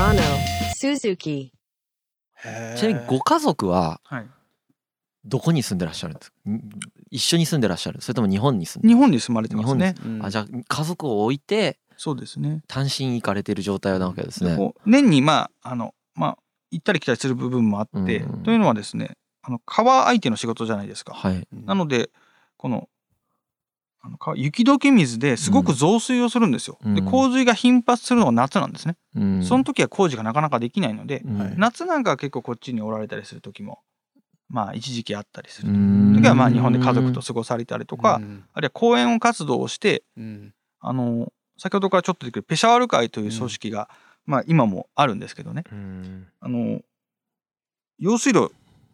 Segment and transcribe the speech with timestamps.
[0.00, 0.22] Murano,
[0.74, 1.50] Suzuki.
[2.78, 4.26] ちなみにご家族ははい、
[5.26, 6.30] どこに住んでらっしゃるんです？
[6.30, 6.62] かん
[7.10, 8.00] 一緒に住んでらっしゃる？
[8.00, 9.94] それとも日本に住んで日本に住まれてますね。
[9.98, 12.62] 日本あじゃあ家族を置いてそうですね。
[12.66, 14.56] 単身行かれてる状態なわけですね。
[14.56, 16.38] こう年にまああのまあ
[16.70, 18.42] 行ったり来たりする部分もあって、うん。
[18.42, 21.46] というのはですねあの川相手の仕事じゃないですか、はい。
[21.52, 22.08] なので
[22.56, 22.88] この
[24.02, 26.94] あの川雪解け水ですごく増水をするんですよ、うん。
[26.94, 29.44] で洪水が頻発するのが夏なんですね、うん。
[29.44, 31.38] その時は工事がなかなかできないので、うん。
[31.38, 31.54] はい。
[31.56, 33.80] 夏なんかは結構こっちにおられたりする時も
[34.48, 36.14] まあ一時期あったりするうん。
[36.16, 38.44] 時はまあ日本で家族と過ごされたりとか、うん。
[38.54, 40.54] あるいは講演活動をしてうん。
[40.80, 43.90] あの先ほどからちょっと出てくるペシャワール会という組織が、
[44.24, 45.64] まあ今もあるんですけどね。
[45.70, 46.26] うん。
[46.40, 46.80] あの
[47.98, 48.50] 用水路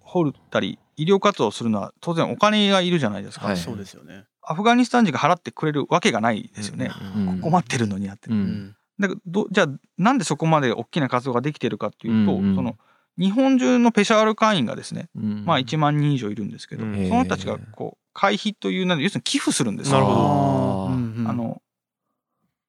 [0.07, 3.57] 掘ったり医療活動をするのは当然お金がいるじゃないですか、はい。
[3.57, 4.25] そうですよね。
[4.43, 8.29] アフガニスタン人が払ってくれるわけがないですよね、うん困ってるのにやって。
[8.29, 8.77] うる、ん。
[8.99, 12.57] だからどじゃあなんでそこまで大きな活動ができてるかっていうと、うんうん。
[12.57, 12.77] その
[13.19, 17.09] 日本中のペシャワール会員がですね、うんまあ1万人以上いるんですけど、うん。
[17.09, 19.95] その人たちがこう会費というなんで要するに寄付するんですよ。
[19.95, 20.87] なるほど。
[20.93, 21.61] うんあの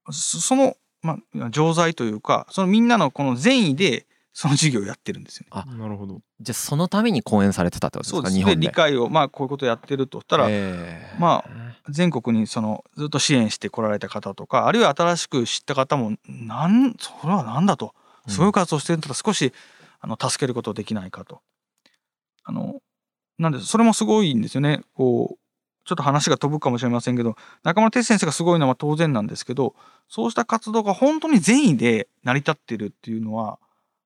[0.09, 4.06] そその、まあ、錠剤というかそのみんなのこの善意で
[4.39, 5.77] その事業をやってるんですよね。
[5.79, 6.21] なるほど。
[6.39, 8.67] じゃあそのために講演されてたってことですそうですでか日本で。
[8.67, 11.43] 理解をまあこういうことやってるとしたら、えーま
[11.89, 17.95] 全国にそのずっと支援してこられた方とかあるいは新しく知った方もなんそれは何だと
[18.27, 19.51] うんそういう活動してるんだったら少し
[20.01, 21.41] あの助けることできないかと。
[22.43, 22.75] あの
[23.39, 24.81] なんでそれもすごいんですよね。
[24.93, 25.39] こう
[25.87, 29.73] ちょっと話が飛ぶかもしれませんけど中村哲先生がすごいのは当然なんですけど
[30.07, 33.57] そうした活動が本当に善意で成り立ってるっていうのは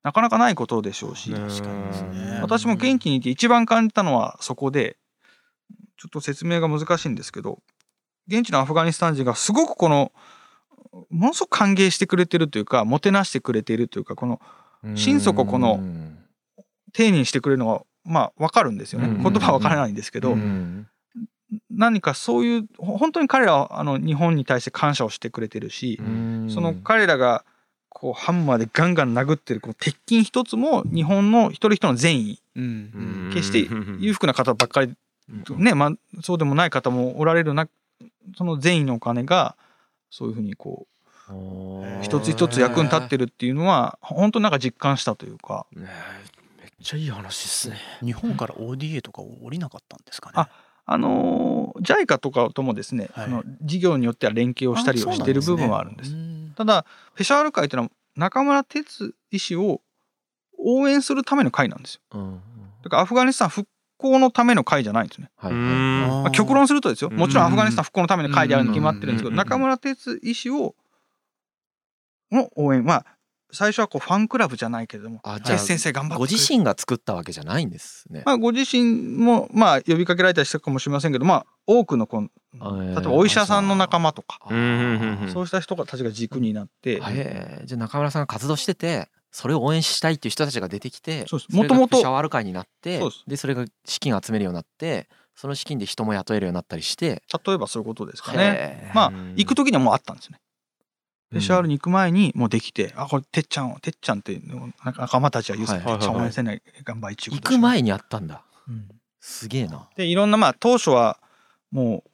[0.04, 2.40] なかなかないことでしょうし、確かにですね。
[2.42, 4.98] 私も現地にいて一番感じたのはそこで
[5.98, 7.60] ちょっと説明が難しいんですけど
[8.28, 10.12] 現地のアフガニスタン人がすごくこの
[11.10, 14.42] ものすごく歓迎してくれてるというかもてなしてくれているというかこの
[14.96, 16.18] 心底このうん
[16.94, 19.08] 丁寧にしてくれるのがまあ分かるんですよね。
[19.08, 19.24] うん。
[19.24, 20.88] 言葉は分からないんですけどうん。
[21.70, 27.46] 何かそういうほ本当に彼らはあの日本に対して感謝をしてくれてるしうんその彼らが
[27.94, 32.40] こうハンマーでガンガン殴ってるこの鉄筋一つも日本の一人一人の善意。
[32.56, 33.32] うん。
[33.34, 33.60] 決して
[34.00, 34.94] 裕福な方ばっかり
[35.58, 35.92] ねまあ
[36.24, 37.68] そうでもない方もおられるな
[38.38, 39.56] その善意のお金が
[40.10, 40.88] そういうふうにこ
[41.30, 45.66] う一つ一つ役に立ってるっていうのは本当なんか実感したというか。
[45.74, 45.88] ね
[46.62, 47.78] めっちゃいい話ですね。
[48.04, 50.34] 日本から ODA とか降りなかったんですかね？
[50.38, 50.50] あ
[50.88, 53.26] あのー JICA とかともですね、はい。
[53.26, 56.12] あの事業によっては連携をしたりをしている部分はあるんです。
[56.52, 56.56] うん。
[56.56, 56.86] ただ
[57.16, 59.82] ペシャワール会というのは中村哲医師を
[60.58, 62.02] 応援するための会なんですよ。
[62.14, 62.42] うん
[62.84, 65.30] だからアフガニスタン復興のための会じゃないんですね。
[65.38, 65.54] はい。
[65.54, 67.10] まあ、極論するとですよ。
[67.12, 67.18] うん。
[67.18, 69.36] もちろんアフガニスタン復興のための会であるに決まってるんですけどうん。
[69.36, 70.76] 中村哲医師を
[72.32, 72.84] の応援。
[72.84, 73.06] は
[73.54, 78.24] 最初はこうファンクラブじゃないけれどもあじゃあ哲先生頑張ってご自身が作ったわけじゃないんですね。
[78.26, 84.40] まあ、ご自身もまあ呼びかけられたりしたかもしれませんけどまあ多くのこの例えばお医者さんの仲間とか。
[85.32, 86.96] そうした人たちが軸になって。
[86.96, 98.92] へえじゃあ中村さんが活動しててそれを応援したいっていう人たちが出てきてそうですれが元々ペシャワール会になってでそれが資金集めるようになってその資金で人も雇えるようになったりして例えばそういうことですかね。
[98.94, 100.40] まあうん行く時にはもうあったんですね。
[101.32, 101.40] うん。
[101.40, 104.40] ペシャワールに行く前にもうできて、あこれてっちゃんてっちゃんって
[104.84, 108.44] 仲間たちが言うてっちゃん応援せない頑張りちゅうこと行く前にあったんだ。
[108.68, 108.90] うん。
[109.22, 109.88] すげえな。
[109.96, 111.18] でいろんなまあ当初は
[111.72, 112.11] もう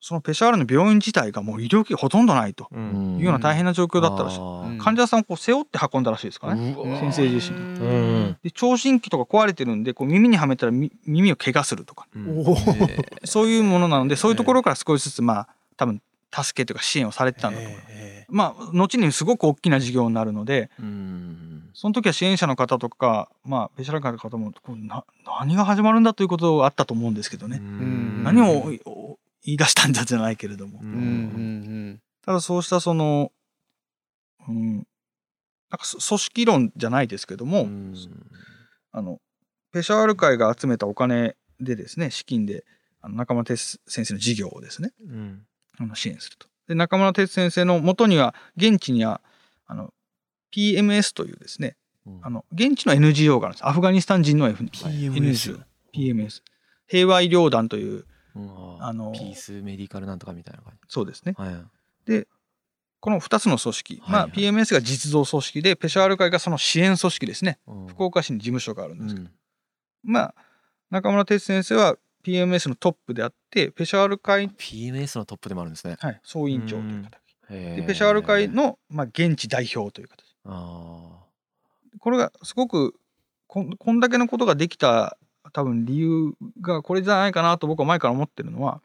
[0.00, 2.76] そのペシャワールの病院自体がもう医療機器ほとんどないとい
[3.20, 8.36] うような大変な状況だったらしい、うん患者さんをこう背負って運んだらしいですからね、先生自身うん。
[8.42, 12.06] で聴診器とか壊れてるんでこう耳にはめたらみ耳を怪我するとか。
[12.14, 12.44] うん。
[13.24, 16.00] そういうものなのでそういうところから少しずつまあ多分
[16.32, 21.70] 助けというか支援をされてたんだと思う、えまあ後にすごく大きな事業になるのでうん。
[21.74, 25.04] その時は支援者の方とかまあペシャラカの方もこうな
[25.40, 28.22] 何が始まるんだということがあったと思うんですけどね、うん。
[28.24, 28.97] 何をお
[29.42, 31.90] 言い出したんだじゃないけれども、うえうん。
[31.92, 33.32] んただそうしたその
[34.48, 34.76] うん
[35.70, 37.94] なんかそ組織論じゃないですけども、うん。
[38.92, 39.18] あの
[39.72, 42.64] ペシャワール会が集めたお金でですね資金で
[43.00, 45.46] あの中村哲先生の事業をですねうん。
[45.78, 46.48] あの支援すると。
[46.66, 49.20] で中村哲先生の元には現地には
[49.66, 49.92] あの
[50.54, 51.76] PMS というですね
[52.06, 52.20] うん。
[52.22, 53.66] あの現地の NGO があるんです。
[53.66, 55.62] アフガニスタン人の F PMS
[55.94, 56.42] PMS
[56.86, 58.04] 平和医療団といううん
[58.80, 61.34] あのピースメディカルなんとかみたいな感そうですね。
[61.36, 62.26] じはい。
[63.00, 67.58] この2つの組織、まあ、はいはい PMS が実動組織でペシャワール会がその支援組織ですね。
[67.66, 67.86] うん。
[67.86, 70.12] 福岡市に事務所があるんですけど、うん。
[70.12, 70.34] まあ
[70.90, 75.96] 中村哲先生は PMS のトップであってペシャワール会、PMS のトップでもあるんですね。
[76.00, 77.18] はい、総委員長という形。
[77.50, 80.24] へえでペシャワール会の、まあ、現地代表という形。
[80.44, 81.24] あ
[81.98, 82.94] これがすごく
[83.46, 85.16] こんこんだけのことができた
[85.52, 88.80] 多分理由がこれじゃないかなと僕は前から思ってるのは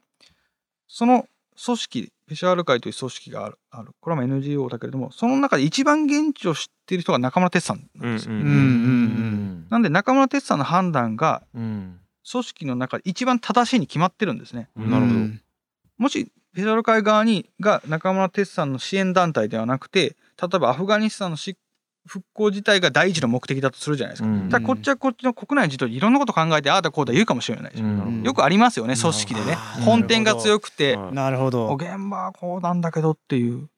[0.88, 1.26] その
[1.64, 8.34] 組織ペシャール会という組織があるあるこれはまあ NGO だけれどもその中で一番現地を知っている人が中村哲さんなんですよ。
[8.34, 12.00] なんで中村哲さんの判断がうん
[12.30, 14.70] 組織の中で一番正しいに決まってるんですね。
[14.76, 15.18] うんなるほど。
[15.98, 21.56] もしペシャール会側にが中村哲さんの支援団体ではなくて例えばアフガニスタンのし
[22.06, 24.28] 復興自体が第一の目的だとするじゃないですか。
[24.28, 27.86] うんただこっちはこっちの国内の事情でいろんなこと考えてああだこうだ言うかもしれないですよ。
[27.86, 29.54] うんよくありますよね組織でね
[29.84, 31.74] 本店が強くてはいなるほど。
[31.74, 33.68] 現場はこうなんだけどっていう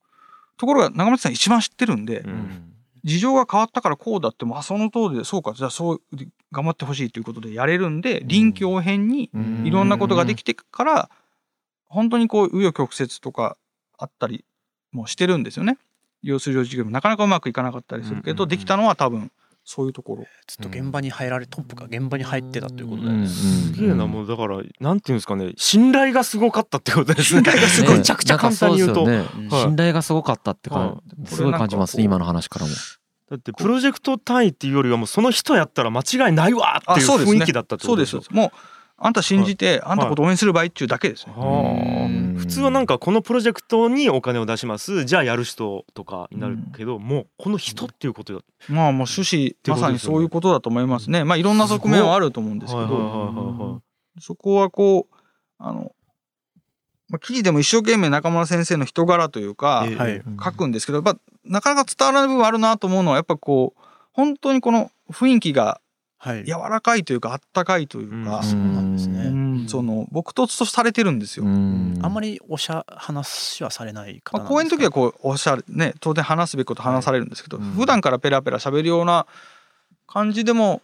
[0.57, 2.73] ところが中村さん一番知ってるんで、うん
[3.05, 6.03] 事情が変わったからこうだってもあその通りでそうかじゃあそう
[6.51, 11.09] 頑張ってほしいということでやれるんで臨機応変にうんいろんなことができてから
[11.85, 13.57] 本当にこう紆余曲折とか
[13.97, 14.45] あったり
[14.91, 15.79] もしてるんですよね。
[16.23, 19.31] 要する事業もなかなかうまくいかなかったりするけうんうんうんどできたのは多分
[19.69, 20.25] そういうところ。
[20.47, 23.09] ずっと現場に入られトップが現場に入ってたということで。
[23.09, 27.43] うんすげえなもうだからなんていうんですかね信頼がすごかったってことですね。
[27.43, 29.05] 信頼がすごいめちゃくちゃ簡単に言うと。
[29.05, 32.73] なんかそうですよねはい信頼がすごかったってかはすごい感じますね今の話からも。
[33.29, 38.41] だってプロジェクト単位っていうよりはもうその人やったら間違いないわっていう雰囲気だったってそうですことでしょ。
[38.41, 41.35] もうあんた信じてあんたこと応援する場合っちゅうだけですね。
[41.37, 42.37] はうん。
[42.37, 45.05] あ普通はなんかこのプロジェクトにお金を出します。
[45.05, 51.25] じゃあやる人とかになるけど、もうこの人っていうことだまあもう趣旨まさにそういうことだと思いますね。
[51.25, 53.83] まあいろんな側面はあると思うんですけど。
[54.21, 55.15] そこはこう
[55.59, 55.93] あの、
[57.09, 59.87] まあ、記事でも一生懸命中村先生の人柄というか
[60.43, 63.83] 書くんですけどやっぱなかなか伝わらない部分あるなと思うのはやっぱこう
[64.13, 65.81] 本当にこの雰囲気が
[66.27, 66.45] はい。
[66.45, 68.39] 柔らかいというかあったかいというか。
[68.39, 69.29] うん、そうなんですうね。
[69.31, 69.69] ん。
[69.69, 71.45] その朴突とされてるんですよ。
[71.45, 71.99] うん。
[72.03, 74.55] あんまりおしゃ話はされない方まあ、なんですか？
[74.55, 77.73] 講演の時はこうおっしゃるね当然話すべきこと話されるんですけど、はいうん。
[77.75, 79.27] 普段からペラペラ喋るような
[80.09, 80.83] 感じでも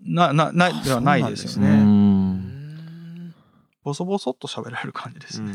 [0.00, 3.32] ななないではないですようね。
[3.82, 5.54] ボソボソっと喋られる感じですね。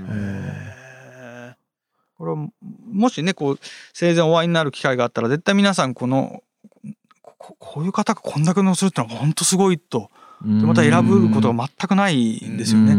[2.17, 2.47] これは
[2.91, 3.59] もしねこう
[3.93, 6.41] 生前お会いになる機会があったら絶対皆さんこの
[7.59, 10.09] こういう方がこんだけのするってのは本当すごいと
[10.41, 12.93] でまた選ぶことが全くないんですよね。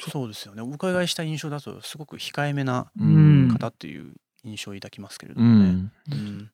[0.00, 0.62] そうですよね。
[0.62, 4.14] お伺いした印象だとすごく控えめなうん方っていう
[4.44, 5.70] 印象を抱きますけれどうもね。
[5.70, 5.92] ん。
[6.10, 6.50] うん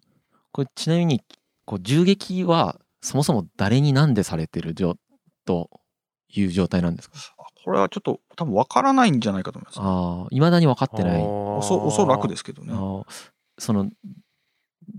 [0.53, 1.21] これちなみに
[1.65, 5.71] こう銃撃はそもそも誰になんでされてると
[6.29, 7.17] いう状態なんですか？
[7.39, 9.81] あこれはちょっと多分わからないんじゃないかと思います。
[9.81, 11.23] ああ未だに分かってない。
[11.23, 12.73] おそおそらくですすけどね。
[13.59, 13.91] その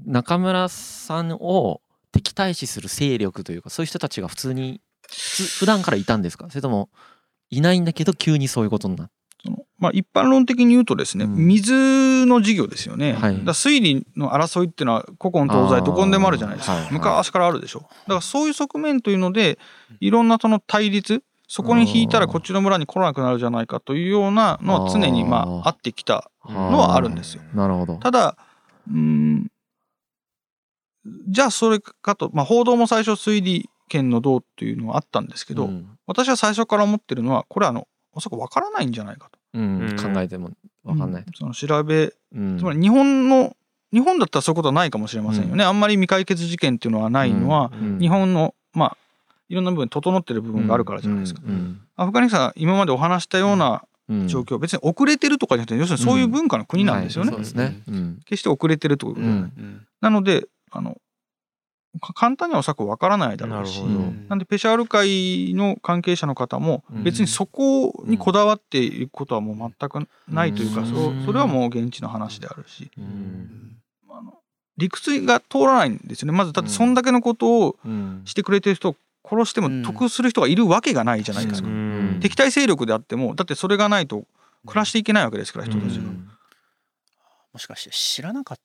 [0.05, 6.47] 中村さんを敵対視する勢力というかそういう人たちが普通に普普段からいたんですか？
[6.49, 6.89] それとも
[7.49, 9.09] いないんだけど急にそういうことになっ
[9.43, 11.35] そのまあ、一般論的に言うとですね、うん。
[11.35, 13.45] 水の事業ですよね、はい。
[13.45, 17.81] だ水利の争いっていうのは古今東西どこにでもあるじゃないですか、はいはい昔からあるでしょ。
[17.81, 19.59] だからそういう側面というので
[19.99, 27.43] いろんなその対立そこに引いたらこっちの村に来なくなるじゃないかというようなのは常にまあーああってきたののはあるんですよ。
[27.53, 27.97] なるほど。
[27.97, 28.38] ただ
[28.89, 29.51] うーん
[31.27, 35.87] じゃあそれかと、まあ、報道も最初水利権のどうっていうのはあったんですけど、うん。
[36.07, 39.39] 私は最初から思ってるのはこれはあのおそらくわからないんじゃないかと。
[39.53, 39.95] うんうん。
[39.95, 40.51] 考えても
[40.83, 41.23] 分かんない。
[41.23, 41.33] うん。
[41.33, 42.57] その調べうん。
[42.57, 43.55] つまり日本の
[43.93, 48.00] 日本だったらそういうことはないかもしれませんよね、あんまり未解決事件っていうのはないのは、うん。
[48.00, 48.97] 日本のまあ
[49.47, 51.81] いろんな部分整ってる部分があるからじゃないですか、うん。
[51.95, 54.27] アフガニスタンは今までお話したようなうん。
[54.27, 57.43] 状況、別に遅れてるとかじゃなくて要するにそういう文化の国なんですよね、はい。
[57.45, 57.81] そうですね。
[57.88, 58.19] うん。
[58.25, 59.45] 決して遅れてるということじゃない、うん。
[59.45, 59.88] うん。
[60.00, 60.98] なのであの
[62.01, 64.27] か簡単にはおそらくわからないだろうしなん。
[64.27, 67.03] なんでペシャール会の関係者の方もうん。
[67.03, 70.88] 別にそこにこだわっていることはもう全くないというか、うん。
[70.88, 73.77] そうそれはもう現地の話であるし、うん。
[74.10, 74.34] あの
[74.77, 76.38] 理屈が通らないんですよね。
[76.38, 78.22] まずだってそんだけのことをうん。
[78.25, 78.96] してくれてる人を
[79.27, 82.20] 殺しても得する人がいるわけがないじゃないですか、うん。
[82.22, 84.25] 敵対勢力であってもだってそれがないと
[84.65, 86.29] 暮らしていけないわけですから人たちが、うん。
[87.53, 88.63] もしかして知らなかった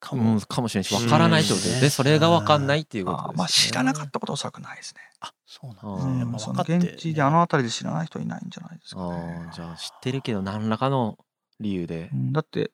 [0.00, 0.40] かうもん。
[0.40, 1.90] かもしれないし分からないってことですね。
[1.90, 3.34] それが分かんないっていうことですね。
[3.38, 6.22] まあ知らなかったことはおそらくないですね、あそうなんですね。
[6.22, 11.18] うんまあその分かって現地であの辺りで知らない人いないんじゃないですかねああじゃあ知ってるけど何らかの
[11.60, 12.16] 理由でう。
[12.16, 12.70] んだって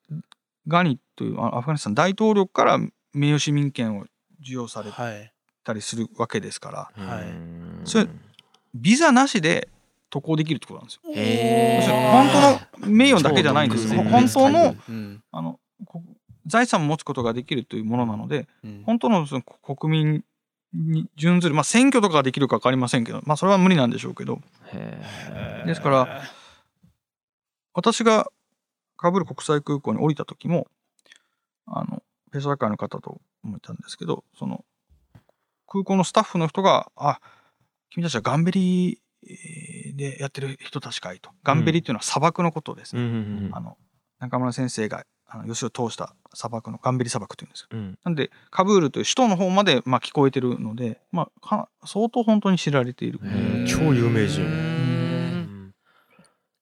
[0.68, 2.78] ガニというあアフガニスタン大統領から
[3.12, 4.06] 名誉市民権を
[4.40, 5.32] 授与されはい。
[5.64, 8.08] たりするわけですからはいうんそれ
[8.74, 9.68] ビザなしで
[10.10, 11.94] 渡航できるってことなんですよ。
[11.96, 12.28] 本
[12.80, 14.02] 当の名誉だけじゃないんですよ。
[14.02, 16.02] 超本当のうんあのこ
[16.46, 18.82] 財産を持つことができるというものなのでうん。
[18.84, 20.24] 本当のその国民
[20.74, 24.40] に準ずる、まあ、選挙とかができるか分かりませんけど、まあ、それは無理なんでしょうけど。
[24.72, 26.22] へですから
[27.74, 28.30] 私が
[28.96, 30.66] カブール国際空港に降りた時も
[31.66, 34.64] あのペシャー会の方ともいたんですけどその
[35.66, 37.20] 空港のスタッフの人が「あ
[37.90, 41.30] 君たちはガンベリえーでやってる人たちかい」と。
[41.42, 43.50] ガンベリっていうのは砂漠のことですね。
[43.52, 43.76] あの
[44.18, 47.68] 中村先生があの吉を通した砂漠のガンベリ砂漠というんですよ。
[47.72, 47.78] うん。
[47.78, 53.20] うんなんでカブールという首都の方までまあ聞こえてるので、まあ、か相当本当に知られている。
[53.66, 54.42] 超有名人。
[54.42, 55.74] うん。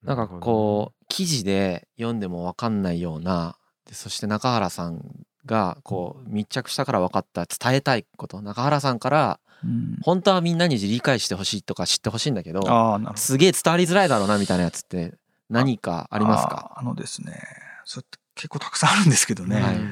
[0.02, 8.40] なんかこう記事で読んでも分かんないようなでそして中原さんがこう密着したから分かった伝えたいこと。
[8.40, 9.98] 中原さんからうん。
[10.02, 13.18] 本当はみんなに理解してほしいとか知ってほしいんだけどああなるほど。
[13.18, 15.14] すげえ伝わりづらいだろうなみたいなやつって
[15.50, 16.72] 何かありますか？
[16.76, 17.42] あのですね
[17.84, 19.76] それって結構たくさんあるんですけどね、はい。
[19.76, 19.90] う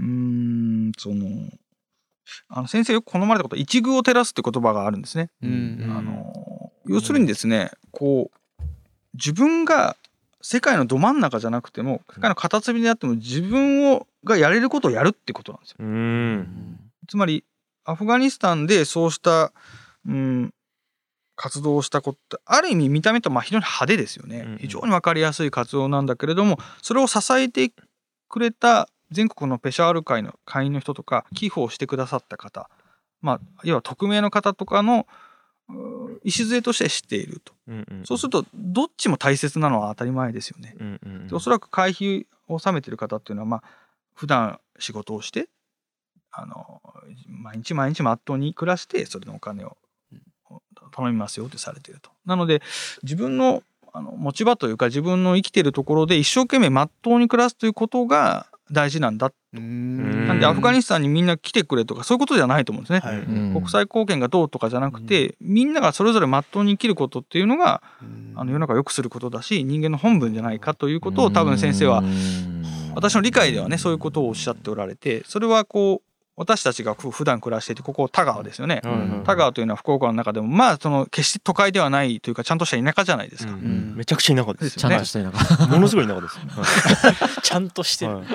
[0.00, 1.26] ーんその
[2.48, 5.30] あの先生よく好まれたこと一遇を照らすって言葉があるんですね。
[5.42, 8.62] うんあの要するにですねこう
[9.14, 9.96] 自分が
[10.40, 15.76] 世界のど真ん中じゃなくても世界の片隅であっても自分をがやれることをやるってことなんですよ。
[15.80, 16.78] うん。
[17.08, 17.44] つまり
[17.84, 19.52] アフガニスタンでそうした、
[20.06, 20.54] うん、
[21.34, 24.52] 活動をしたことってある意味見た目とまあ非常に派手ですよね、うん。
[24.52, 27.72] うん非常に分かりやすい活動なんだけれどもそれを支えて
[28.28, 32.68] くれた全国のペシャワール会の会員の人とか寄付をしてくださった方
[33.20, 35.06] まあ要は匿名の方とかの
[35.68, 40.74] う礎として知っているとうんうんそうするとどっちも大切なのは当たり前ですよね。
[40.78, 43.62] うんうんでおそらく会費を納めてる方っていうのはまあ
[44.14, 45.48] 普段仕事をして
[46.30, 46.80] あの
[47.28, 49.76] 毎日毎日まっとうに暮らしてそれのお金を
[50.92, 52.10] 頼みますよってされてると。
[52.24, 52.62] なので
[53.02, 59.32] 自分のあの持ち場というか自分の生きてるところで一生懸命まっとうに暮らすということが大事なんだ。
[59.54, 60.26] うん。
[60.26, 63.00] なんでアフガニスタンにみんな来てくれとかそういうことじゃないと思うんですね。
[63.00, 63.18] はい。
[63.18, 63.54] うん。
[63.54, 67.82] 国際貢献がどうとかじゃなくて、みんながそれぞれまっとうに生きることっていうのが
[68.34, 72.02] あの世の中を良くすることだし人間の本分じゃないかということを多分先生は
[72.94, 76.07] 私の理解ではねそういうことをおっしゃっておられてそれはこう
[76.38, 78.80] 私たちがふ普段暮らしていてここ田川ですよね。
[78.84, 83.52] うん田川というのは福岡の中でもまあその決して都会ではないというかちゃんとした田舎じゃないですか。
[83.52, 83.94] うん。
[83.94, 83.96] ん。
[83.96, 84.78] めちゃくちゃ田舎です。
[84.78, 86.38] ちゃんとしてるのかものすごい田舎です。
[86.38, 87.42] はい。
[87.42, 88.18] ちゃんとしてる。
[88.18, 88.26] はい。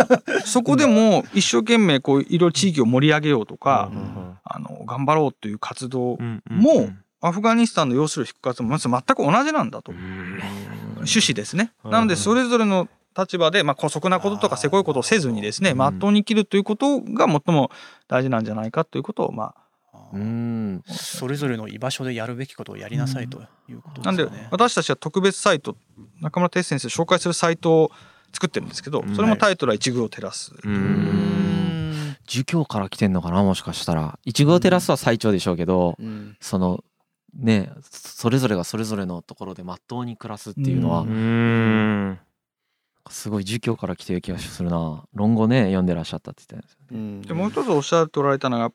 [0.48, 10.38] そこでも一生懸命こういろいろ地域を盛り上げようとか、うんあの頑張ろうという活動、うんうんもうアフガニスタンの要する復活もまず全く同じなんだと、うん。
[10.98, 11.72] 趣旨ですね。
[11.84, 11.90] うん。
[11.90, 15.78] なのでそれぞれの立場で、まあ、姑息なこととかせこいことをせずにですねうん。
[15.78, 17.70] まっとうに生きるということが最も
[18.08, 19.54] 大事なんじゃないかということをま
[20.12, 24.28] うんそれぞれの居場所でやるべきことをやりなさいということあなんで。
[24.50, 25.76] 私たちは特別サイト
[26.20, 27.90] 中村哲先生紹介するサイトを
[28.32, 29.14] 作ってるんですけどうん。
[29.16, 30.52] それもタイトルは「一遇を照らす」
[32.26, 34.18] 儒教から来てんのかなもしかしたら。
[34.24, 36.36] 一号テラスは最長でしょうけどうん。
[36.40, 36.84] その
[37.34, 42.18] ねそれぞれがそれぞれのところでまっとうに暮らすっていうのはううん
[43.10, 45.04] すごい儒教から来てる気がするな。
[45.14, 47.22] 論語ね読んでらっしゃったって言ってたんですようん。
[47.22, 48.72] でもう一つおっしゃっておられたのが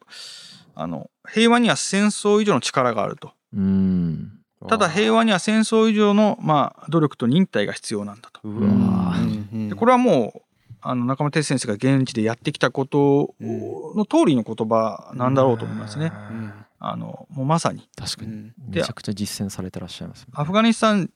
[0.76, 3.32] あの平和には戦争以上の力があると。
[3.54, 4.42] うん。
[4.68, 8.42] ただ平和には戦争以上の、まあ、努力と忍耐が必要なんだと。
[8.44, 10.42] うわうんでこれはもう
[10.82, 16.12] あの中村哲先生が現地でやってきたことの通りの言葉なんだろうと思いますね。
[16.32, 16.54] うん。
[16.80, 17.88] あのもうまさに。
[17.96, 18.32] 確かに。
[18.32, 18.54] うん。
[18.70, 20.28] めちゃくちゃ実践されてらっしゃいますね。
[20.34, 21.12] アフガニスタン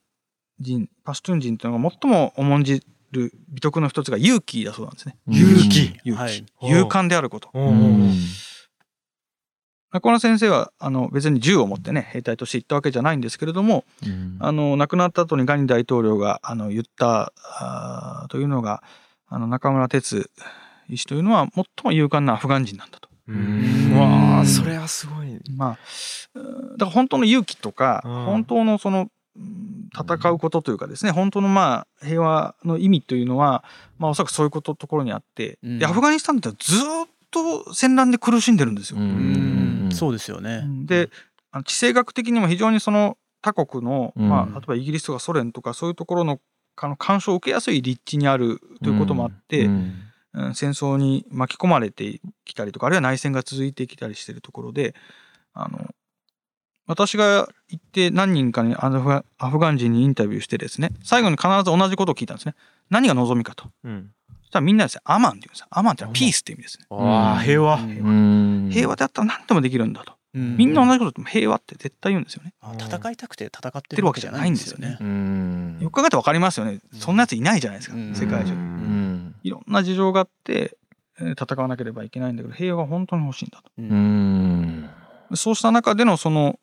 [0.60, 2.84] 人パシュトゥン人というのが最も重んじ
[3.16, 5.18] る美徳の一つが勇気だそうなんですね。
[5.28, 5.86] 勇気。
[5.86, 6.46] 勇気、はい。
[6.64, 7.50] 勇敢であること。
[9.92, 14.38] 中村先生はあの別に銃を持ってね兵隊として行ったわけじゃないんですけれどもうん。
[14.40, 18.84] あの亡くなった後にガニ大統領があの言ったあーというのが
[19.28, 20.30] あの中村哲
[20.90, 23.10] 医師というのは最も勇敢なアフガン人なんだと。
[23.28, 23.94] うん。
[23.94, 25.40] うわーそれはすごい。
[25.56, 25.78] まあ
[26.36, 28.26] うんだから本当の勇気とか、うん。
[28.26, 33.64] 本当のそのうん戦うことというかですね本当のまあ平和の意味というのは、
[33.98, 35.80] まあ、おそらくそういうことところにあって、うん。
[35.80, 39.00] でアフガニスタンってずーっと戦乱で苦しんでるんですよ。
[39.00, 39.86] うん。
[39.86, 39.92] うん。
[39.92, 40.64] そうですよね。
[40.86, 41.10] で
[41.52, 44.30] あの地政学的にも非常にその他国の、うん。
[44.30, 46.40] まあ、例えばイギリスとかソ連とかそういうところの
[46.78, 49.72] あの干渉を受けやすい立地にあるということもあって、うん。
[49.74, 49.94] うん
[50.54, 54.94] 戦争に巻き込まれてきたりとかあるいは内戦が続いてきたりしているところで
[55.54, 55.90] あの
[56.88, 62.56] 私が行って何人かにアフガアフガン人にインタビューしてですね最後に必ず同じことを聞いたんですね。
[62.90, 63.66] 何が望みかと。
[63.84, 64.12] うん。
[64.42, 65.68] そしたらみんなですねアマンって言うんですよ。
[65.72, 66.86] アマンってのはピースって意味ですね。
[66.90, 67.76] ああ平和。
[67.76, 68.70] うん。
[68.72, 70.14] 平和であったら何でもできるんだと。
[70.36, 70.58] うん。
[70.58, 72.54] みんな同じこと言っても平和って絶対言うんですよね。
[72.62, 74.98] あ戦いたくて戦っててるわけじゃないいんですすよね。
[75.02, 75.78] うん。
[75.82, 76.80] よく考えて分かりますよね。
[76.94, 77.00] うん。
[77.00, 78.14] そんなやついないじゃないですかうん。
[78.14, 78.52] 世界中。
[78.52, 79.36] うん。
[79.42, 80.78] いろんな事情があって
[81.20, 83.72] えー戦わなければいけないんだけど平和が本当に欲しいんだと。
[83.78, 84.90] うん。
[85.34, 86.60] そうした中でのその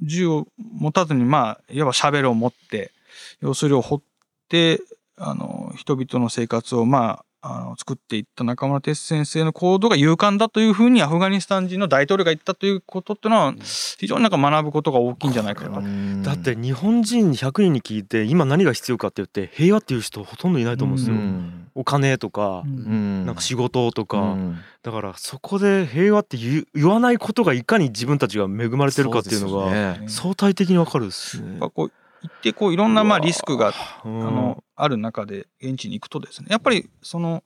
[0.00, 2.92] 銃を持たずにまあいわばシャベルを持って
[3.40, 4.02] 要するを掘っ
[4.48, 4.80] て
[5.16, 16.30] あの人々の生活をまあの作っていった中村哲先生の行動が勇敢だというふうにアフガニスタン人の大統領が言ったということっていうのは非常になんか学ぶことが大きいんじゃないかなと。
[16.30, 21.16] だって日本人100人に聞いて今何が必要かって言って平和っていう人ほとんどいないと思うんですよ。
[21.16, 21.68] うん。
[21.74, 23.26] お金とか、うん。
[23.26, 24.58] なんか仕事とか、うん。
[24.82, 31.50] だからそこで平和って言わないことがいかに自分たちが恵まれてるかっていうのが相対的にわかるですね。
[31.50, 31.58] やっ。
[31.58, 31.92] ぱこう
[32.24, 37.44] 行ってこういろんなまあリスクがああのある中で現地に行くとですねやっぱりその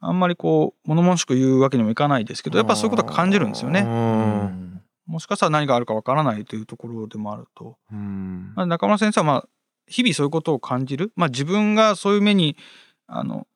[0.00, 3.80] あんまりこう物々しく言うわけにもいかないですけどやっぱそういうことは感じるんですよね。
[3.80, 4.82] うん。
[5.06, 7.76] もしかしたら何があるかわからないというところでもあると。
[7.92, 8.52] うん。
[8.56, 9.48] まあ、中村先生はまあ
[9.86, 12.56] 日々そういうことを感じる、まあ、自分がそういう目に
[13.06, 13.46] あの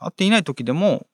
[0.00, 1.06] 遭っていない時でも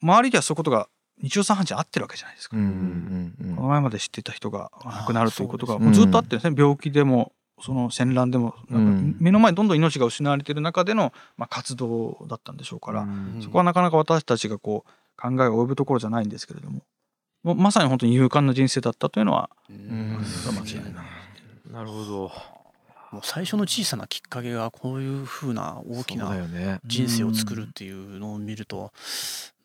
[0.00, 0.88] 周りではそういうことが
[1.20, 2.56] 日常茶飯事に合ってるわけじゃないですか。
[2.56, 7.32] うんうんうんこの前まで知ってた人が亡くなるということがもうずっとあってるんですね、病気でも
[7.62, 9.16] その戦乱でもなんかうん。
[9.20, 13.40] 目の前にどんどん命が失われている中での、まあ、活動だったんでしょうから、うん。
[13.42, 16.82] そこはなかなか私たちがこう考えが及ぶところじゃないんですけれども
[17.42, 21.04] もうまさに本当に勇敢な人生だったというのは間違いない。
[21.72, 22.32] なるほど。
[23.12, 26.32] もう最初の小さなきっかけがこういう風な大きな
[26.84, 28.92] 人生を作るっていうのを見ると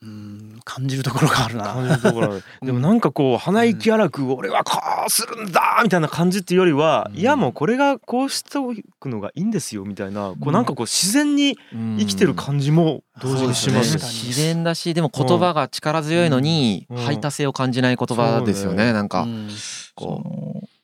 [0.02, 0.35] うん
[0.75, 1.63] 感じるところがあるな。
[1.63, 2.44] 感じるところある。
[2.62, 4.77] でもなんかこう鼻息荒く俺はこ
[5.08, 7.20] うするんだみたいな感じっていうよりは、うん。
[7.20, 11.58] いやもうこれがこうしておくのがいいんですよみたいなこうなんかこう自然に
[11.98, 13.96] 生きてる感じも同時にします。
[13.96, 14.03] ね。
[14.03, 16.98] 自然だしでも言葉が力強いのにうん。
[16.98, 18.88] 排他性を感じない言葉ですよそうね。
[18.88, 19.22] ねなんか。
[19.22, 19.50] うん。
[19.50, 20.75] そこの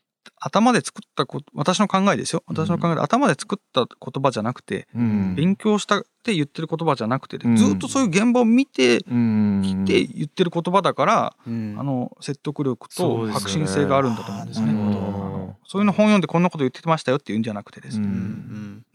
[0.43, 2.43] 頭で作ったこ私の考えですよ。
[2.48, 5.36] 私の考えで頭で作った言葉じゃなくて、ううん。
[5.36, 7.55] 勉強したって言ってる言葉じゃなくて、うん。
[7.55, 9.62] ずっとそういう現場を見てうん。
[9.63, 11.75] きて言ってる言葉だから、うん。
[11.77, 14.74] あの説得力と革新性があるんだと思うんですね。
[15.67, 18.00] そういうの本読んでこんなこと言ってましたよっていうんじゃなくてです。
[18.00, 18.07] ね、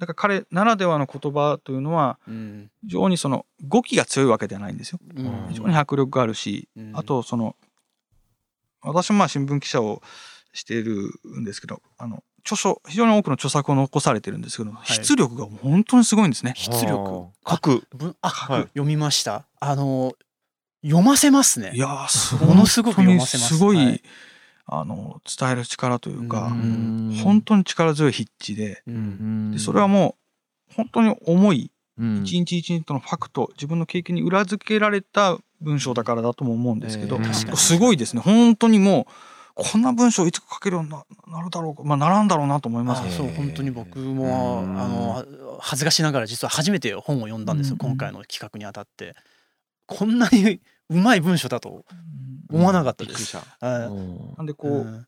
[0.00, 2.70] だから彼ならではの言葉というのはうん。
[2.82, 4.98] 非常にその語気が強いわけではないんですよ。
[5.16, 5.46] うん。
[5.50, 6.92] 非常に迫力があるし、うん。
[6.96, 7.54] あとその
[8.82, 10.02] 私もまあ新聞記者を
[10.56, 14.74] しているんですけどあの著書非常に多くの著作を残されてるんですけど、い。
[14.86, 16.54] 出力が本当にすごいんですね。
[16.56, 17.28] 出力。
[17.48, 17.82] 書く。
[17.90, 18.62] ぶあ、はい。
[18.62, 19.46] 読みました。
[19.58, 20.14] あの
[20.84, 21.72] 読ませますね。
[21.74, 23.56] いやーすものすごく読ませます。
[23.56, 24.02] すごい、はい。
[24.66, 27.20] あの伝える力というか、うん。
[27.24, 28.82] 本当に力強い筆致で。
[28.86, 29.50] うん。
[29.50, 30.16] でそれはも
[30.70, 32.22] う本当に重いうん。
[32.22, 38.22] 一日一日のファクト自分の経験に裏付けられた文章だからだとも思うんですけど、えーすごいですね。
[38.22, 39.12] 本当にもう
[39.56, 41.82] こんな文章いつか書けるようにななるだろうか。
[41.82, 43.16] まあならんだろうなと思います。
[43.16, 44.78] そう本当に僕もうん。
[44.78, 45.26] あの
[45.60, 47.88] 恥ずかしながら実は初めて本を読んだんですよ、うん。
[47.88, 49.14] 今回の企画にあたって。
[49.86, 51.84] こんなにうまい文章だと
[52.50, 53.36] 思わなかったです。
[53.60, 53.88] な
[54.42, 55.06] んでこう、うん。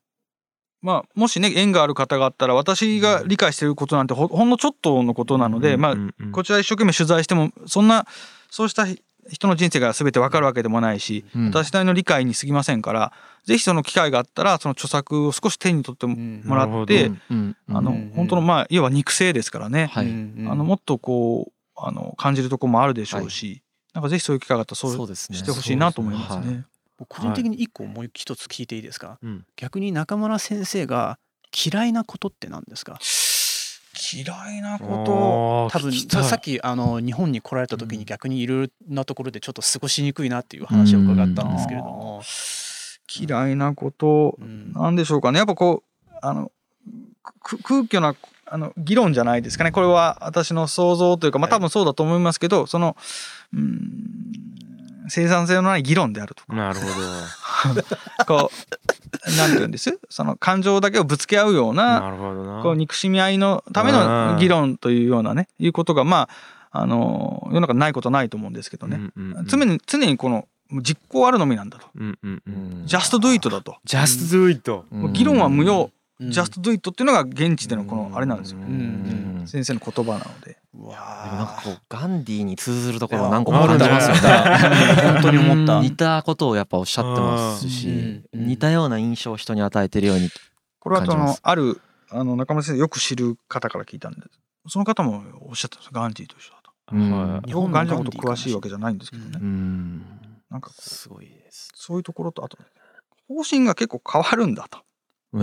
[0.81, 6.33] まあもしね縁がある方があったら私が理解していることなんてほほんのちょっとのことなので、まあうんうん。
[6.33, 8.07] こちら一生懸命取材してもそんな
[8.51, 8.87] そうした
[9.29, 11.47] 人の人生が全てわかるわけでもないし、うん。
[11.49, 13.13] 私なりの理解に過ぎませんから
[13.45, 17.57] ぜひその機会があったらその著作を少し手に取ってもらって、うん。
[17.69, 18.13] あの、うん。
[18.15, 20.07] 本当のまあいわば肉声ですからね、はい。
[20.07, 23.63] うんあのもっとこうあの感じるところもあるでしょうし、
[23.95, 25.15] なんかぜひそういう機会があったらそうね。
[25.15, 26.65] してほしいなと思いますね。
[26.99, 29.47] 僕個人的に一個もう一つ聞いていいですか、うん。
[29.55, 31.19] 逆に中村先生が
[31.53, 32.99] 嫌いなことって何ですか？
[34.15, 42.23] 嫌いなこと多分さっきあの日本に来られた時に逆にいろいろなところでちょっと過ごしにくいなっていう話を伺ったんですけれども、
[43.09, 44.73] 嫌いなことうん。
[44.73, 45.39] なんでしょうかね。
[45.39, 46.53] やっぱこうあの
[47.43, 48.15] く空虚な
[48.47, 49.73] あの議論じゃないですかね。
[49.73, 51.59] これは私の想像というかまあはい。
[51.59, 52.97] 多分そうだと思いますけど、その
[53.53, 54.58] うん
[55.09, 56.55] 生産性のない議論であるとか。
[56.55, 56.95] なるほど。
[58.27, 59.99] こうなんて言うんです？
[60.09, 62.63] その感情だけをぶつけ合うようななるほどな。
[62.63, 66.29] こう憎しみ合いのための議論というようなねいうことがま
[66.71, 69.47] ああの世の中にないことはないと思うんですけどね、うんうんうん。
[69.47, 70.47] 常に常にこの
[70.83, 72.55] 実行あるのみなんだと、うんうんううん。
[72.83, 75.91] ん just do it だと、Just do it もう議論は無用、
[76.21, 76.29] うん。
[76.29, 78.59] Just do it っていうのが現地でのこのあれなんですよ。
[79.47, 80.59] 先生の言葉なので。
[80.68, 84.21] うでもなんかわこうガンディーに通ずるところいや何個も感じますよね。
[84.23, 85.81] ー本当に思った。
[85.81, 90.31] 似たことをやっぱおっしゃってますし、似たような印象を人に与えてるように。
[90.79, 94.21] これはあのあるあの中村先生よく知る方から聞いたんで
[94.69, 96.71] その方もおっしゃってたんですガンジーと一緒だと。
[96.93, 97.11] うん。
[97.35, 100.05] は日本ガンジーのこと詳しいわけじゃないんですけどね、ううん。
[100.49, 101.71] なんかこうすごいです。
[101.75, 102.57] そういうところとあと
[103.27, 104.79] 方針が結構変わるんだと。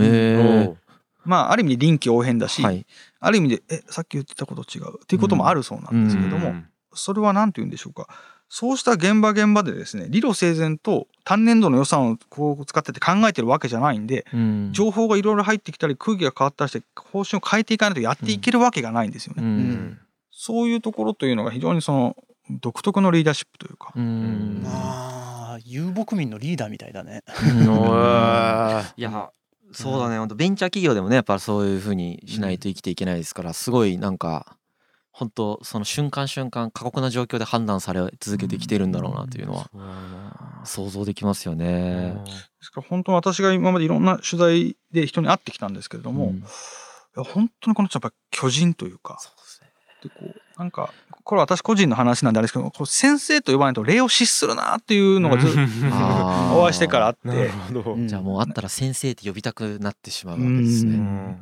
[0.00, 0.78] えおう
[1.26, 2.86] まあある意味で臨機応変だし、えはい。
[3.20, 5.00] ある意味でえさっき言ってたこと違う。
[5.02, 6.66] っていうこともあるそうなんですけども、うん
[6.98, 8.08] それは何て言うんでしょうか。
[8.48, 14.70] そうした現場現場でですね理路整然と単年度の予算をこう使ってて考えてるわけじゃないんでうん。
[14.72, 19.42] 情報がいろいろ入ってきたり空気が変わったりして方針を変えていかないとやっていけるわけがないんですよね。
[19.42, 19.98] うん。
[20.30, 22.16] そういうところというのが非常にその
[22.48, 24.62] 独特のリーダーシップというか、うん。
[24.64, 27.24] ああ遊牧民のリーダーみたいだね。
[28.96, 29.30] いや
[29.72, 30.18] そうだね。
[30.18, 34.56] 本当ベンチャー企業でもねやっぱそういうふうにしないと生きていけないですからすごいなんか
[35.10, 42.14] 本当その瞬間瞬間過酷な状況で判断され続けてきてるんだろうなというのは想像できますよね。
[42.26, 46.36] ですから本当に私が今までいろんな取材で人に会ってきたんですけれども、うん。
[46.36, 46.42] い
[47.16, 49.16] や本当にこの人やっぱ巨人というか。
[49.20, 49.70] そうですね。
[50.02, 50.92] でこうなんか
[51.26, 55.58] これは私個人の話なんであれですけどこう先生と呼ばないと礼を失するなっていうのがずっと
[56.56, 57.26] お会いしてからあって。
[57.26, 57.94] なるほど。
[57.96, 58.06] うん。
[58.06, 61.38] じゃあもう会ったら先生って呼びたくなってしまううわけですね。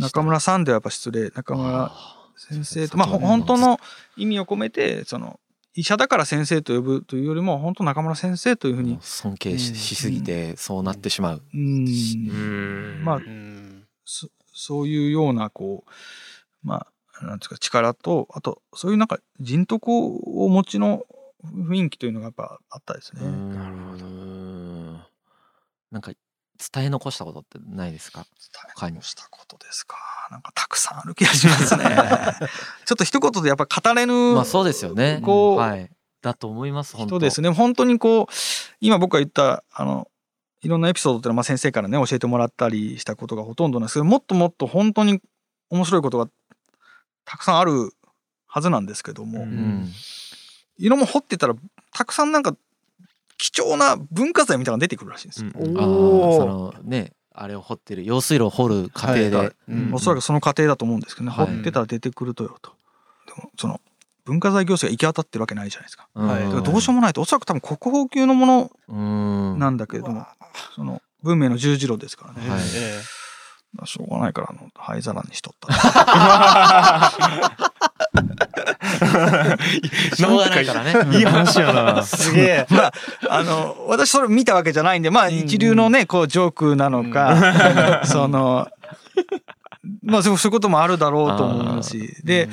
[0.00, 1.28] 中村さんではやっぱ失礼。
[1.28, 3.78] 中村あ先生とまあほ本当の
[4.16, 5.38] 意味を込めてその
[5.74, 11.42] 医者だから先生と呼ぶというよりも本当中村先生というふうに尊敬ししすぎてそうなってしまう。
[11.52, 11.86] うん。
[11.86, 13.04] うん。
[13.04, 13.84] まあうん。
[14.06, 16.86] そそういうようなこうまあ
[17.22, 21.04] なんですか力とあとそういうなんか人徳をお持ちの
[21.44, 23.22] 雰囲気というのがやっぱあったですね。
[23.22, 24.06] なるほど。
[25.92, 26.12] なんか
[26.74, 28.26] 伝え残したことってないですか？
[28.74, 29.96] 他にしたことですか？
[30.30, 31.84] なんかたくさんある気がしますね。
[32.86, 35.20] ちょっと一言でやっぱ語れぬまあそうですよね。
[35.24, 35.90] こうはい。
[36.22, 36.96] だと思います。
[36.96, 37.50] 本当人ですね。
[37.50, 38.26] 本当にこう
[38.80, 40.08] 今僕が言ったあの
[40.62, 45.20] いろんなエピソードっていうのはまあ先生からね教えてもらったりしたことがほとんどなんですけどもっともっと本当に
[45.70, 46.28] 面白いことが
[47.26, 47.92] たくさんある
[48.46, 49.48] はずなんですけども、うん。
[49.48, 49.92] うん。
[50.78, 51.54] いろも掘ってたら
[51.92, 52.56] たくさんなんか
[53.36, 55.50] 貴重な文化財みたいなのが出てくるらしいんですよ。
[55.54, 55.78] うん。
[55.78, 55.82] あ
[56.32, 59.52] そのねあれを掘ってる用水路を掘る過程で、はい。
[59.68, 59.90] うん。
[59.92, 61.46] おそらくその過程だと思うんですけどね、はい。
[61.48, 62.72] 掘ってたら出てくるとよと。
[63.26, 63.80] でもその
[64.24, 66.08] 文化財行政が行き当たってるわけないじゃないですか。
[66.14, 66.26] うん。
[66.28, 66.62] はい。
[66.62, 67.20] どうしようもないと。
[67.20, 68.94] おそらく多分国宝級のものう
[69.56, 69.58] ん。
[69.58, 70.26] なんだけれども、
[70.74, 72.48] その文明の十字路ですからね。
[72.48, 72.60] はい。
[72.60, 73.00] え
[73.84, 75.74] しょうがないからあの灰皿にしとった。
[80.16, 81.18] しょうがないからね。
[81.18, 82.02] いい話やな。
[82.02, 82.66] すげえ。
[82.70, 82.92] まあ
[83.28, 88.68] あの私それ見たわけじゃないんでまあ一流のねこうジョークなのか、 その
[90.02, 92.48] まあそうそういうこともあるだろうと思うしで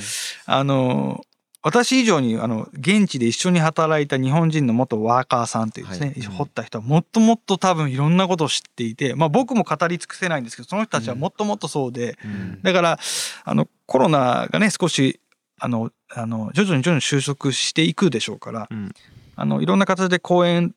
[0.45, 1.21] あの
[1.63, 6.21] 私以上にあの現地で一緒に働いた日本人の元ワーカーさんというですね、はい。
[6.25, 12.61] 掘った人はもっともっと多分いろんなことを知っていて、まあ、僕も語り尽くせないんですけどその人たちはもっともっとそうで、うん。
[12.61, 12.99] だから
[13.45, 15.21] あのコロナがね少し
[15.57, 18.91] あのあの徐々に徐々に収束していくでしょうから、うん。
[19.37, 20.75] あのいろんな形で公演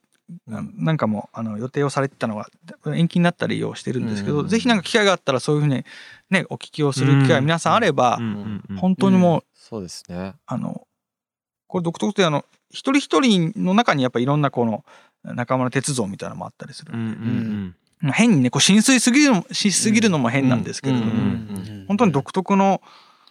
[0.49, 2.49] うんなんかもあの予定をされてたのが
[2.87, 4.49] 延期になったりをしてるんですけど、うん。
[4.49, 5.85] ぜひなんか機会があったらそういうふうに
[6.31, 8.19] ねお聞きをする機会が皆さんあれば、
[8.79, 10.35] 本当にもう、そうですね。
[10.47, 10.87] あの
[11.67, 14.85] これ独特であの一人一人の中にやっぱいろんなこの
[15.25, 22.81] 仲間の鉄道みたいなのもあったりするうんうんうん変にねこう浸水すぎるのしすぎるのも変なんですけれども、うんうん本当に独特の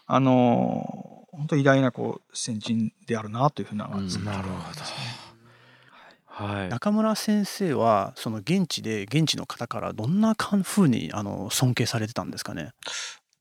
[0.06, 6.46] あのー本当に偉大なこう先人であるなというふうなうんなるほど。
[6.48, 6.70] はい。
[6.70, 12.72] 中村先生はその現地で現地の方からどんなかん風にあの尊敬されてたんですかね？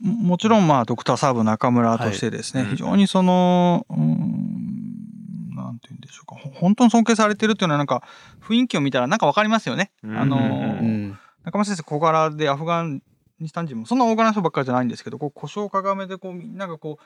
[0.00, 2.70] ももちろんまあドクターサーブ中村としてですね、はい。
[2.70, 6.36] 非常にそのうーんなんて言うんでしょうか。
[6.36, 8.02] ほ本当に尊敬されてるっていうのはなんか
[8.42, 9.90] 雰囲気を見たらなんかわかりますよね。
[10.02, 12.84] うんあのうん中村先生小柄でアフガ
[13.38, 16.98] ニスタン人もそんな大柄な人ばっかりじゃないんですけどこう腰をかがめてこうみんながこ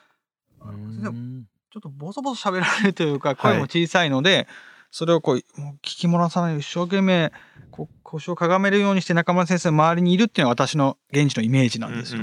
[0.60, 1.46] うあの先生うん。
[1.70, 4.48] ちょっとボソボソ喋られるというか声も小さいので、
[4.90, 7.32] それをこうもう聞き漏らさないように一生懸命
[7.70, 12.22] こう腰をかがめるようにして中村先生の周りにいるっていうのが私の現地のイメージなんですよ。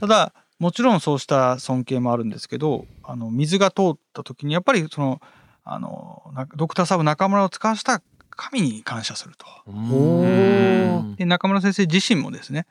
[0.00, 5.20] ただもちろんそうした尊敬もあるんですけどあの水が通った時にやっぱりその
[5.64, 9.46] あのなドクターサーブ中村を遣わした神に感謝すると。
[9.66, 12.66] うんで中村先生自身もですね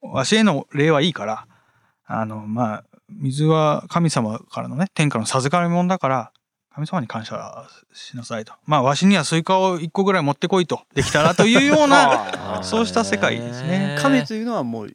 [0.00, 1.46] わしへの礼はいいから
[2.06, 6.32] あのまあ水は神様からのね天下の授かり物だから
[6.74, 8.52] 神様に感謝しなさいと。
[8.64, 10.82] まあわしにはスイカを1個ぐらい持ってこいと。
[10.94, 13.96] できたらというような そうした世界ですね。
[14.00, 14.92] 神というのはもう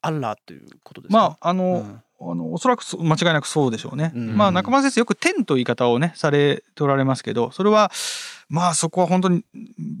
[0.00, 1.18] アッラーということですか？
[1.18, 2.02] まああの、うん。
[2.24, 4.12] あのおそらくそ間違いなくそうでしょうね。
[4.14, 4.36] うん。
[4.36, 5.06] まあ中村先生よ。
[5.06, 7.90] く天という言い方をねされておられますけどそれは
[8.48, 9.44] まあそこは本当に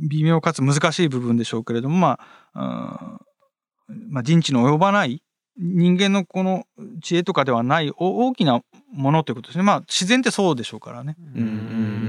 [0.08, 2.20] 微妙かつ難しい部分でしょうけれどもま
[2.54, 3.18] あ、
[3.88, 5.22] うんまあ、人知の及ばない
[5.58, 6.64] 人間のこの
[7.02, 9.64] 知恵とかではないお大きなものということですね。
[9.64, 11.16] まあ自然ってそうでしょうからね。
[11.34, 11.42] うん。
[11.42, 11.48] うん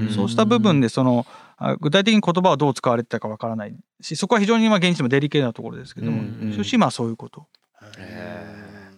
[0.08, 6.52] うんそうした部分でそのあ具体的に言葉はどう使われてたかわからないしそこは非常にまあ現地でもデリケートなところですけども、うんうん。
[6.52, 7.46] 終始まあそういうこと。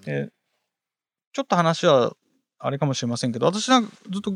[0.05, 0.31] で
[1.33, 2.15] ちょっと話は
[2.59, 4.35] あれかもしれませんけど私なんかずっと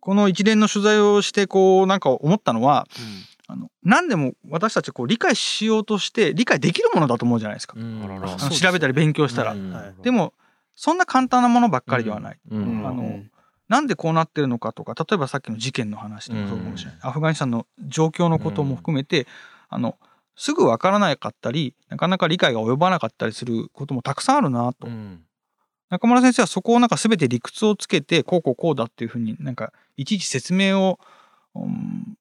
[0.00, 2.86] この一連の取材をしてこうなんか思ったのは
[3.46, 8.00] あの何でも私たちこう理解しようとして理解できるものだと思うじゃないですか、うん。
[8.50, 9.56] 調べたり勉強したら。
[10.02, 10.34] でも
[10.74, 12.38] そんな簡単なものばっかりではない。
[12.50, 12.86] うん。
[12.86, 13.30] あのうん。
[13.68, 19.26] なんでこうなってるのかとか例えばさっきの事件の話でもそうかもしれない、アフガニスタンの状況のことも含めて、
[19.70, 19.96] あの
[20.36, 25.22] すぐ分からなかったりなかなか理解が及ばなかったりすることもたくさんあるなと、うん。
[25.88, 30.98] 中村先生はそこをなんか全て理屈をつけてこうこうこうだっていうふうになんかいちいち説明を、
[31.54, 32.18] うん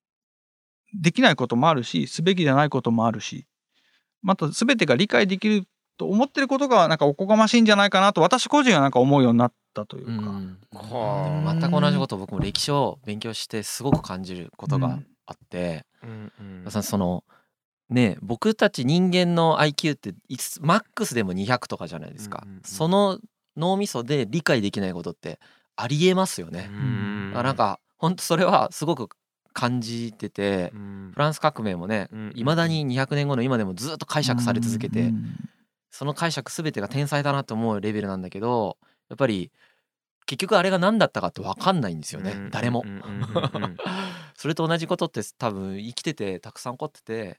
[0.96, 3.48] できないこともあるしすべきじゃないこともあるし
[4.22, 5.66] また全てが理解できる
[5.98, 10.12] と思ってることがなんかおこがましいんじゃないかなと私個人はなんか思うようになったというか。
[10.12, 10.58] うん。
[10.72, 16.32] 全く同じことを僕も歴史を勉強してすごく感じることがあって、うん
[16.66, 16.72] うん。
[16.72, 17.24] さその
[17.90, 22.64] ね僕たち人間の IQ っていつマックスでも200とかじゃないですか、うんうんうん。
[22.64, 23.20] その
[23.56, 25.40] 脳みそで理解できないことって
[25.76, 27.32] ありえますよね、うん。
[27.32, 29.10] だからなんか本当それはすごく
[29.54, 31.12] 感じてて、うん。
[31.14, 35.36] フランス革命もねうんいまだに200年後の今でもずっと解釈され続けて、うん
[35.94, 38.78] その解釈全てが天才だなと思うレベルなんだけど
[39.10, 39.52] やっぱり
[40.26, 42.84] 結局あれが何だったかって分かんないんですよね、うん誰も。
[44.36, 47.38] それと同じことって多分生きててたくさん起こってて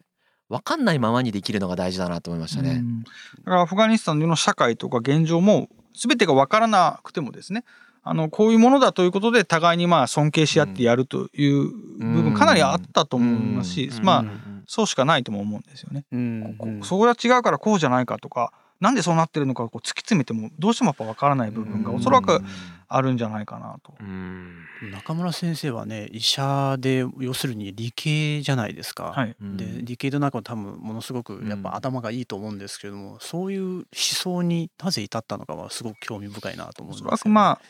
[0.48, 2.70] 分かんないままにできるのが大事だなと思いましたね。
[2.70, 3.02] うん。
[3.02, 3.08] だ
[3.44, 7.64] からアフガニスタンの社会とか現状も全てが分からなくてもですね。
[8.04, 14.04] あのこういうものだということで互いにまあ尊敬し合ってやるという部分かなりあったと思いますし、うん。
[14.04, 16.04] まあうんそうしかないとも思うんですよね。
[16.12, 22.40] うんこそこが違うからこうじゃないかとかなんでそうなってるのかをこう突き詰めてもどうしてもやっぱ分からない部分がおそらく
[22.88, 23.94] あるんじゃないかなと。
[23.98, 24.66] うん。
[24.92, 29.04] 中村先生はね医者で要するに理系じゃないですか。
[29.04, 29.36] はい。
[29.40, 29.56] うん。
[29.56, 37.10] で理系の中も多分ものすごくやっぱ頭がいいと思うんですけれども、そういう思想になぜ至ったのかはすごく興味深いなと思おそうんですよね。
[37.12, 37.60] らくま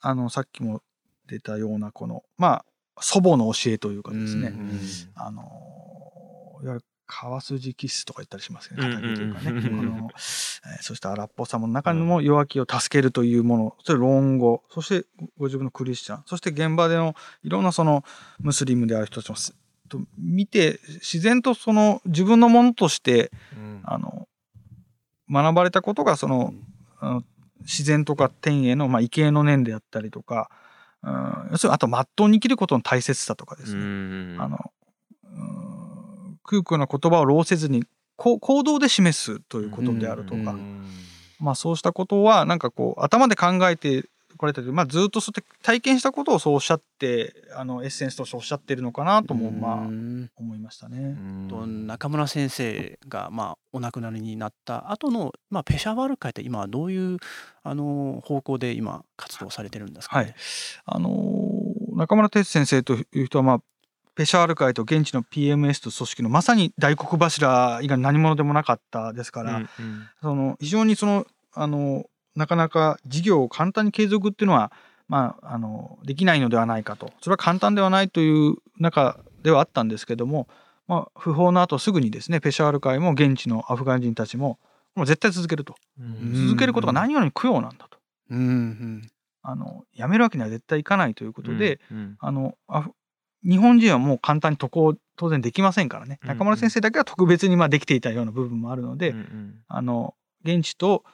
[0.00, 0.82] ああのさっきも
[1.28, 2.64] 出たようなこのま
[2.96, 4.80] あ祖母の教えというかですね、うん。
[5.14, 5.42] あの
[6.62, 8.96] いわゆる川筋キスとか言ったりしますよね。
[8.96, 9.58] というかね、 うん。
[9.58, 10.10] うんうんあの
[10.64, 13.76] えーそして荒っぽさも中にも弱気を助けるというもの。
[13.82, 16.22] それ論語そしてご自分のクリスチャン。
[16.24, 18.04] そして現場でのいろんなその
[18.40, 19.54] ムスリムである人たちもす
[19.88, 23.80] と見て自然とその自分のものとしてうん。
[23.84, 24.28] あの
[25.30, 26.54] 学ばれたことがその
[27.00, 27.24] あの
[27.60, 30.50] 自然とか天への、まあ、畏敬の念であったりとか、
[31.02, 34.36] うん、要するにあと真っ当に生きることの大切さとかですね、うん。
[34.40, 34.72] あの
[35.24, 35.71] うん
[36.44, 37.84] 空空な言葉を浪せずに
[38.16, 40.84] こう行動で示すということであるとか、うん
[41.40, 44.04] まあそうしたことはなんかこう頭で考えて
[44.36, 50.98] こられたまあ、ずっとそうやって体験したことをそうおっしゃってあのエッセンスとしておっしゃってるのかなともまあうん思いましたうね。
[50.98, 57.18] んと中村先生がまあお亡くなりになった後のまあペシャワール会って今はどういう
[57.62, 60.24] あの方向で今活動されてるんですか、ね？
[60.24, 60.34] はい
[60.86, 61.52] あのー
[61.94, 63.60] 中村哲先生という人は、まあ、
[64.14, 69.68] ペシャワール会と現地の PMS と組織のまさに大黒柱以外何者でもなかったですから、うん
[70.20, 74.72] その非常にそのあのなかなか事業を簡単に継続っていうのは、
[75.08, 77.12] まあ、あのできないのではないかと。
[77.20, 80.48] それは簡単ではないという中ではあったんですけども、
[80.86, 84.58] まあ、不法の後すぐにですねペシャワール会も現地のアフガン人たちも
[84.94, 85.74] もう絶対続けると。
[86.00, 86.46] うん。
[86.48, 87.98] 続けることが何よりも供養なんだと。
[88.30, 89.10] うんうん。
[89.42, 92.16] あのやめるわけには絶対いかないということで、うん。
[92.18, 92.92] あのアフ
[93.44, 96.18] 日本人はもう簡単に渡航当然できませんからね。
[96.22, 99.54] うん中村先生だけは特別にまあできていたような部分もあるので、うんうん。
[99.68, 101.04] あの現地と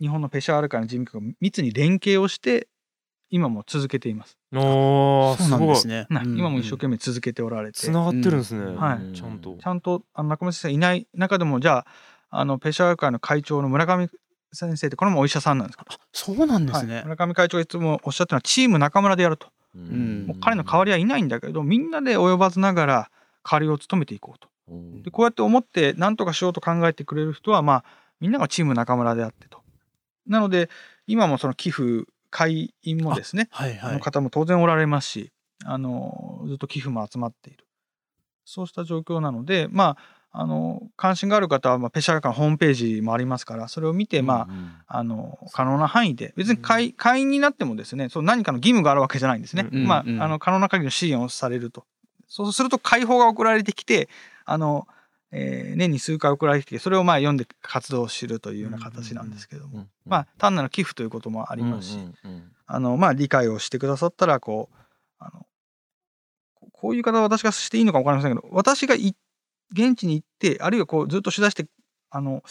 [0.00, 2.68] 日本のペシャワール会の事務局が密に連携をして
[3.30, 5.68] 今も続けています、おーそうなんすごい。
[5.68, 6.06] ですね。
[6.10, 8.76] なうん今も一生懸命続けておられて、つながってるんですね、ん。
[8.76, 9.16] はい。
[9.16, 9.56] ちゃんと。
[9.60, 11.86] ちゃんとあの中村先生いない中でもじゃあ
[12.40, 14.08] あのペシャワール会の会長の村上
[14.52, 16.96] 先生ってこれもお医者さんなんですけど、あそうなんですね。
[16.96, 23.10] はい、村上会長がいつもおっしゃってるのはチーム中村でやると、んもう彼の代わりはいないんだけどみんなで及ばずながら
[23.44, 24.48] 代わりを務めていこうと。
[25.02, 27.84] でこうやって思って何とかしようと考えてくれる人はまあ
[28.20, 29.60] みんながチーム中村であってと。
[30.26, 30.70] なので
[31.06, 33.92] 今もその寄付会員もですねはいはい。
[33.94, 35.32] の方も当然おられますし
[35.64, 37.64] あのずっと寄付も集まっている。
[38.44, 44.46] そうした状況なのでまああの関心がある方は、まあ、ペシャーカのホームページもありますからそれを見て、ま
[44.86, 50.22] ああの可能な範囲で別に会,、会員になってもですねそう何かの義務があるわけじゃないんですね、まあうんうん。
[50.22, 51.84] あの可能な限りの支援をされると。
[52.28, 54.10] そうすると解放が送られてきて
[54.44, 54.86] あの、
[55.30, 61.98] えー年に数回送られてきてそれをまあ読んで活動するというような形なんですけども、まあ単なる寄付ということもありますし、
[62.66, 64.76] あのまあ理解をしてくださったらこう
[65.18, 65.46] あの
[66.54, 69.14] ここういう方は私がしていいのか分かりませんけど私がい
[69.72, 71.66] 現地に行ってあるいはこうずっと取材して
[72.10, 72.42] あの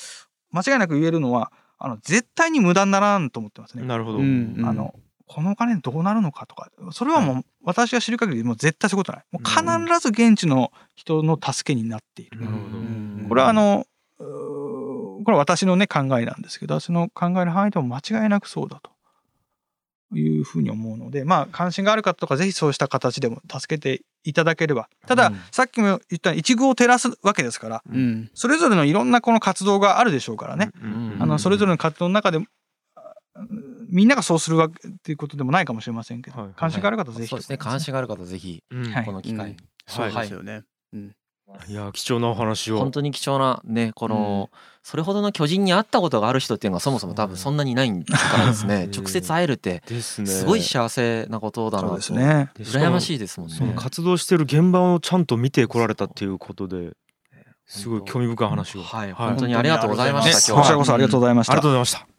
[0.52, 3.84] 間違いなく言えるのはあの絶対に無駄にならんと思ってますね。
[3.84, 4.94] なるほど、あの
[5.28, 6.70] このお金どうなるのかとか。
[6.92, 9.26] それはもう私が知る限りもう絶対そういうことない。
[9.32, 12.40] もう必ず現地の人の助けになっている。
[12.40, 12.78] なるほど。
[12.78, 13.86] うんこれはあの
[14.18, 18.92] これは私のね考えなんですけどその考えの範囲でも間違いなくそうだと
[20.14, 24.90] いうふうに思うのでまあ関心がある方とかぜひそうした形でも助けていただければ。
[25.08, 25.40] ただ、うん。
[25.52, 28.30] さっきも言った一遇を照らすわけですからうん。
[28.34, 32.40] それぞれのいろんなこの活動があるでしょうからね、うんあのそれぞれの活動の中で
[32.96, 33.02] あ
[33.90, 37.58] みんながそうするわけっていうことでもないかもしれませんけど、はい関心がある方はぜひそうですね。
[37.58, 38.92] 関心がある方ぜひうん。
[38.92, 39.52] はいこの機会。
[39.52, 40.16] に、そうはい。
[40.24, 40.64] ですよね。
[41.68, 42.80] いや貴重なお話を。
[42.80, 44.50] 本当に貴重なねこの、
[44.84, 48.90] それほどの巨人に会ったことがある人っていうのがそもそも多分そんなにいないからですね。
[48.96, 50.28] 直接会えるってですね。
[50.28, 52.50] すごい幸せなことだなそうとですね。
[52.60, 53.56] 羨ましいですもんね。
[53.56, 56.94] その活動してる現場をちゃんと見てこられたっていうことで
[57.68, 58.84] すごい興味深い話を。
[58.84, 60.62] はい、はい本当にありがとうございました、ね今日は。
[60.62, 61.54] こちらこそありがとうございました。
[61.54, 61.72] ありがとう。
[61.72, 62.15] ございました